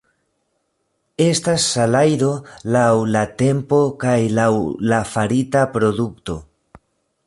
[1.25, 2.31] Estas salajro
[2.77, 4.51] laŭ la tempo kaj laŭ
[4.93, 6.45] la farita produkto.